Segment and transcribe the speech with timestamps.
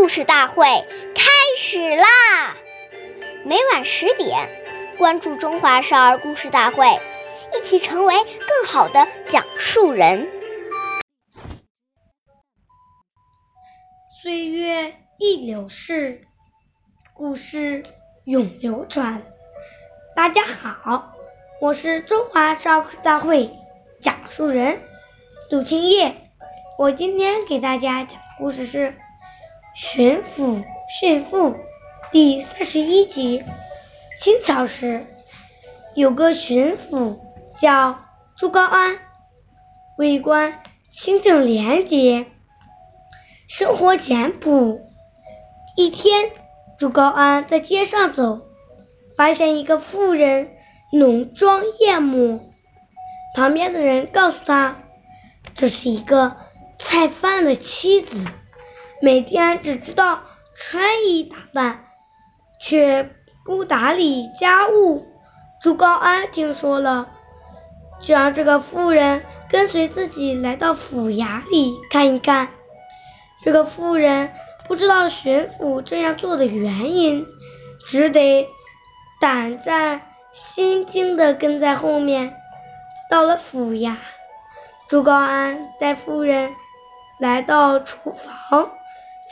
[0.00, 0.64] 故事大会
[1.14, 2.56] 开始啦！
[3.44, 4.48] 每晚十点，
[4.96, 6.86] 关注《中华少儿故事大会》，
[7.54, 10.26] 一起成为更好的讲述人。
[14.22, 16.22] 岁月易流逝，
[17.12, 17.84] 故事
[18.24, 19.22] 永流传。
[20.16, 21.12] 大家好，
[21.60, 23.50] 我是中华少儿故事大会
[24.00, 24.80] 讲述人
[25.50, 26.30] 杜青叶。
[26.78, 28.78] 我今天给大家讲的故事是
[29.74, 31.50] 《巡抚训父》
[32.10, 33.42] 第三十一集。
[34.18, 35.06] 清朝时，
[35.94, 37.18] 有个巡抚
[37.58, 37.98] 叫
[38.36, 38.98] 朱高安，
[39.96, 42.26] 为官清正廉洁，
[43.48, 44.80] 生活简朴。
[45.76, 46.30] 一天，
[46.78, 48.42] 朱高安在街上走，
[49.16, 50.50] 发现一个妇人
[50.92, 52.40] 浓妆艳抹，
[53.34, 54.82] 旁边的人告诉他，
[55.54, 56.36] 这是一个。
[56.82, 58.24] 菜贩的妻子
[59.02, 60.20] 每天只知道
[60.54, 61.84] 穿衣打扮，
[62.60, 63.10] 却
[63.44, 65.06] 不打理家务。
[65.62, 67.08] 朱高安听说了，
[67.98, 72.48] 就让这个妇人跟随自己来到府衙里看一看。
[73.42, 74.30] 这个妇人
[74.68, 77.26] 不知道巡抚这样做的原因，
[77.86, 78.46] 只得
[79.18, 82.34] 胆战心惊地跟在后面。
[83.08, 83.96] 到了府衙，
[84.88, 86.54] 朱高安带妇人。
[87.18, 88.70] 来到厨房，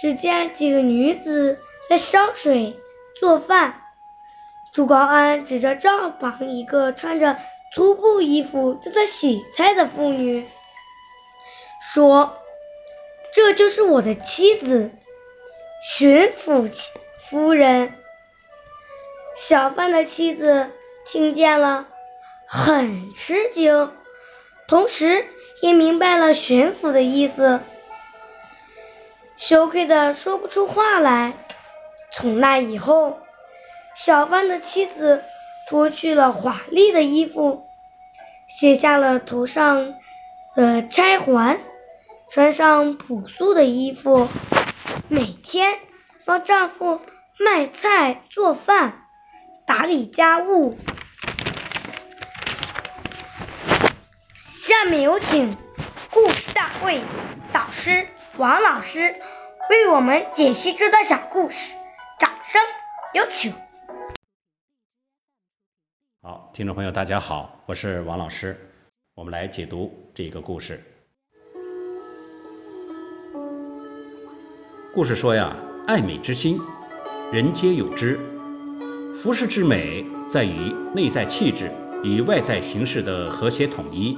[0.00, 2.78] 只见几个女子在烧水
[3.18, 3.82] 做饭。
[4.72, 7.38] 朱高安指着灶旁一个穿着
[7.74, 10.46] 粗布衣服正在洗菜的妇女，
[11.92, 12.36] 说
[13.34, 14.90] ：“这就是我的妻子，
[15.82, 16.70] 巡抚
[17.18, 17.94] 夫人。”
[19.36, 20.70] 小贩的妻子
[21.06, 21.86] 听见了，
[22.46, 23.92] 很吃惊，
[24.66, 25.26] 同时
[25.62, 27.60] 也明白了巡抚的意思。
[29.38, 31.32] 羞愧的说不出话来。
[32.12, 33.20] 从那以后，
[33.94, 35.22] 小贩的妻子
[35.68, 37.64] 脱去了华丽的衣服，
[38.48, 39.94] 卸下了头上
[40.56, 41.60] 的钗环，
[42.30, 44.28] 穿上朴素的衣服，
[45.06, 45.78] 每天
[46.24, 47.00] 帮丈夫
[47.38, 49.04] 卖菜、做饭、
[49.64, 50.76] 打理家务。
[54.52, 55.56] 下面有请
[56.10, 57.00] 故事大会
[57.52, 58.08] 导师。
[58.36, 59.16] 王老师
[59.70, 61.74] 为我们解析这段小故事，
[62.18, 62.58] 掌声
[63.12, 63.52] 有请。
[66.22, 68.56] 好，听众朋友，大家好，我是王老师，
[69.14, 70.82] 我们来解读这个故事。
[74.94, 75.54] 故事说呀，
[75.86, 76.58] 爱美之心，
[77.30, 78.18] 人皆有之。
[79.14, 81.70] 服饰之美，在于内在气质
[82.02, 84.16] 与外在形式的和谐统一。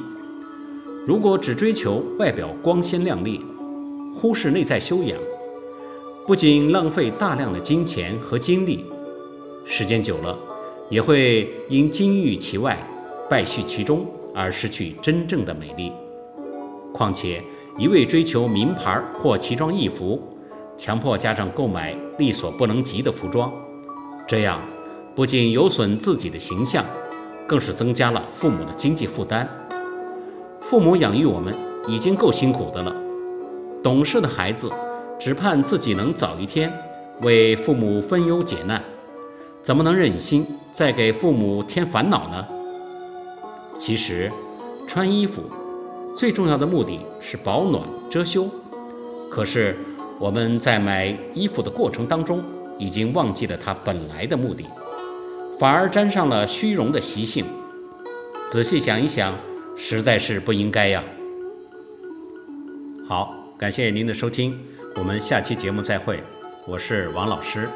[1.05, 3.45] 如果只追求外表光鲜亮丽，
[4.15, 5.19] 忽视内在修养，
[6.31, 8.85] 不仅浪费大量的金钱和精力，
[9.65, 10.39] 时间久了，
[10.89, 12.79] 也会因金玉其外，
[13.29, 15.91] 败絮其中而失去真正的美丽。
[16.95, 17.43] 况且，
[17.77, 20.23] 一味追求名牌或奇装异服，
[20.77, 23.53] 强迫家长购买力所不能及的服装，
[24.25, 24.61] 这样
[25.17, 26.85] 不仅有损自己的形象，
[27.45, 29.49] 更是增加了父母的经济负担。
[30.61, 31.53] 父母养育我们
[31.89, 32.95] 已经够辛苦的了。
[33.83, 34.71] 懂事的孩子
[35.21, 36.73] 只盼自己能早一天
[37.21, 38.83] 为父母分忧解难，
[39.61, 42.49] 怎么能忍心再给父母添烦恼呢？
[43.79, 44.33] 其实，
[44.89, 45.43] 穿衣服
[46.17, 48.49] 最重要的目的是保暖遮羞，
[49.31, 49.77] 可是
[50.19, 52.43] 我们在买衣服的过程当中
[52.79, 54.65] 已经忘记了它本来的目的，
[55.59, 57.45] 反而沾上了虚荣的习性。
[58.49, 59.35] 仔细想一想，
[59.77, 61.05] 实在是不应该呀。
[63.07, 63.37] 好。
[63.61, 64.59] 感谢您的收听，
[64.97, 66.23] 我们下期节目再会。
[66.67, 67.69] 我是王老师。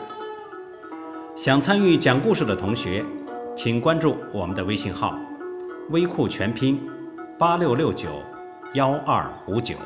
[1.37, 3.05] 想参与讲故事的同学，
[3.57, 5.17] 请关注我们的微信号
[5.91, 6.81] “微库全拼
[7.39, 8.23] 八六六九
[8.75, 9.77] 幺二五九”。